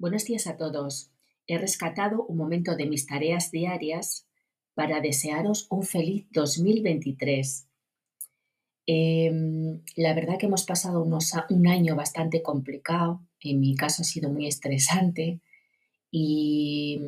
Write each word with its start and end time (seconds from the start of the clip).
Buenos 0.00 0.26
días 0.26 0.46
a 0.46 0.56
todos. 0.56 1.10
He 1.48 1.58
rescatado 1.58 2.24
un 2.26 2.36
momento 2.36 2.76
de 2.76 2.86
mis 2.86 3.04
tareas 3.04 3.50
diarias 3.50 4.28
para 4.74 5.00
desearos 5.00 5.66
un 5.70 5.82
feliz 5.82 6.28
2023. 6.30 7.66
Em, 8.86 9.82
la 9.96 10.14
verdad 10.14 10.38
que 10.38 10.46
hemos 10.46 10.62
pasado 10.62 11.02
un 11.02 11.66
año 11.66 11.96
bastante 11.96 12.42
complicado, 12.42 13.26
en 13.40 13.58
mi 13.58 13.74
caso 13.74 14.02
ha 14.02 14.04
sido 14.04 14.30
muy 14.30 14.46
estresante 14.46 15.40
y 16.12 17.00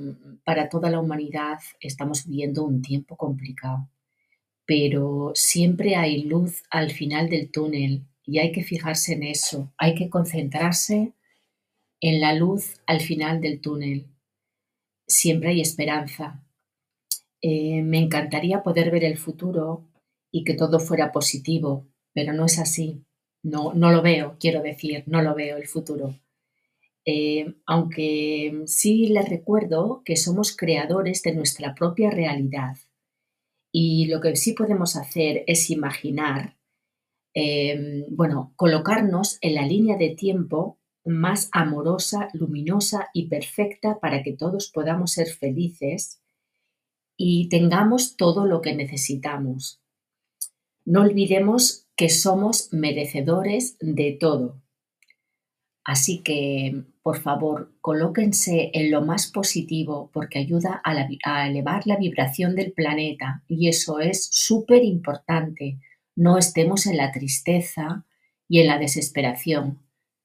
para 0.43 0.69
toda 0.69 0.91
la 0.91 0.99
humanidad 0.99 1.61
estamos 1.79 2.27
viviendo 2.27 2.65
un 2.65 2.83
tiempo 2.83 3.17
complicado. 3.17 3.89
Pero 4.67 5.31
siempre 5.37 5.95
hay 5.95 6.25
luz 6.25 6.65
al 6.71 6.91
final 6.91 7.29
del 7.29 7.53
túnel 7.53 8.09
y 8.27 8.41
hay 8.41 8.51
que 8.51 8.65
fijarse 8.65 9.13
en 9.13 9.23
eso, 9.23 9.73
hay 9.79 9.95
que 9.95 10.11
concentrarse 10.11 11.15
en 12.01 12.21
la 12.21 12.35
luz 12.35 12.81
al 12.87 13.01
final 13.01 13.41
del 13.41 13.61
túnel. 13.61 14.07
Siempre 15.07 15.51
hay 15.51 15.61
esperanza. 15.61 16.45
Eh, 17.43 17.83
me 17.83 17.99
encantaría 17.99 18.63
poder 18.63 18.91
ver 18.91 19.05
el 19.05 19.19
futuro 19.19 19.89
y 20.33 20.45
que 20.45 20.55
todo 20.55 20.79
fuera 20.79 21.13
positivo, 21.13 21.87
pero 22.13 22.33
no 22.33 22.47
es 22.47 22.59
así. 22.59 23.05
No, 23.43 23.73
no 23.75 23.91
lo 23.91 24.03
veo, 24.03 24.37
quiero 24.39 24.63
decir, 24.63 25.05
no 25.07 25.23
lo 25.23 25.35
veo 25.35 25.57
el 25.57 25.67
futuro. 25.67 26.15
Eh, 27.07 27.55
aunque 27.67 28.63
sí 28.67 29.07
les 29.09 29.29
recuerdo 29.29 30.03
que 30.05 30.17
somos 30.17 30.55
creadores 30.55 31.23
de 31.23 31.35
nuestra 31.35 31.75
propia 31.75 32.11
realidad. 32.11 32.77
Y 33.73 34.07
lo 34.07 34.21
que 34.21 34.37
sí 34.37 34.53
podemos 34.53 34.97
hacer 34.97 35.45
es 35.47 35.71
imaginar, 35.71 36.57
eh, 37.35 38.05
bueno, 38.11 38.53
colocarnos 38.57 39.39
en 39.41 39.55
la 39.55 39.67
línea 39.67 39.97
de 39.97 40.11
tiempo 40.11 40.80
más 41.11 41.49
amorosa, 41.53 42.29
luminosa 42.33 43.11
y 43.13 43.27
perfecta 43.27 43.99
para 44.01 44.23
que 44.23 44.33
todos 44.33 44.71
podamos 44.71 45.13
ser 45.13 45.29
felices 45.29 46.21
y 47.17 47.49
tengamos 47.49 48.17
todo 48.17 48.47
lo 48.47 48.63
que 48.63 48.75
necesitamos. 48.75 49.81
No 50.85 51.03
olvidemos 51.03 51.87
que 51.97 52.09
somos 52.09 52.73
merecedores 52.73 53.77
de 53.81 54.17
todo. 54.19 54.63
Así 55.85 56.21
que, 56.23 56.85
por 57.03 57.21
favor, 57.21 57.73
colóquense 57.81 58.71
en 58.73 58.91
lo 58.91 59.03
más 59.03 59.31
positivo 59.31 60.11
porque 60.13 60.39
ayuda 60.39 60.81
a, 60.85 61.47
elevar 61.47 61.87
la 61.87 61.97
vibración 61.97 62.55
del 62.55 62.73
planeta 62.73 63.43
y 63.49 63.69
eso 63.69 63.99
es 63.99 64.29
súper 64.31 64.85
importante. 64.85 65.79
No 66.17 66.39
estemos 66.39 66.87
en 66.87 66.97
la 66.97 67.13
tristeza 67.13 68.07
y 68.49 68.61
en 68.61 68.69
la 68.69 68.79
desesperación 68.79 69.79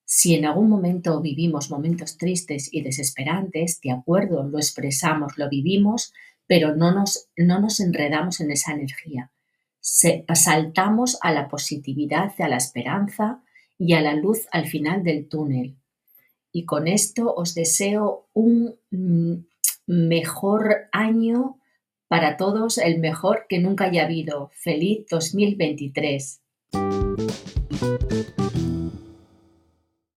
si 0.06 0.36
en 0.36 0.46
algún 0.46 0.70
momento 0.70 1.20
vivimos 1.20 1.72
momentos 1.72 2.18
tristes 2.18 2.70
y 2.72 2.82
desesperantes, 2.82 3.82
de 3.82 3.92
acuerdo, 3.92 4.44
lo 4.44 4.60
expresamos, 4.60 5.38
lo 5.38 5.50
vivimos, 5.50 6.14
pero 6.48 6.76
no 6.76 6.92
nos, 6.94 7.30
no 7.36 7.60
nos 7.60 7.80
enredamos 7.80 8.40
en 8.40 8.52
esa 8.52 8.74
energía. 8.74 9.32
saltamos 9.82 11.18
a 11.22 11.32
la 11.32 11.48
positividad, 11.48 12.34
a 12.40 12.48
la 12.48 12.58
esperanza 12.58 13.44
y 13.80 13.94
a 13.94 14.02
la 14.02 14.14
luz 14.14 14.48
al 14.52 14.68
final 14.68 15.04
del 15.04 15.28
túnel. 15.28 15.76
Y 16.52 16.66
con 16.66 16.88
esto 16.88 17.34
os 17.34 17.56
deseo 17.56 18.30
un 18.34 18.76
mm, 18.92 19.34
mejor 19.88 20.88
año 20.92 21.60
para 22.08 22.38
todos, 22.38 22.78
el 22.78 23.00
mejor 23.00 23.48
que 23.50 23.60
nunca 23.60 23.86
haya 23.86 24.06
habido. 24.06 24.52
Feliz 24.54 25.08
2023. 25.10 26.42